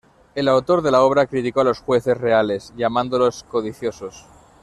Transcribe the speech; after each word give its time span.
El 0.33 0.47
autor 0.47 0.81
de 0.81 0.89
la 0.89 1.03
obra 1.03 1.27
criticó 1.27 1.61
a 1.61 1.63
los 1.63 1.77
jueces 1.79 2.17
reales, 2.17 2.73
llamándolos 2.75 3.43
codiciosos. 3.43 4.25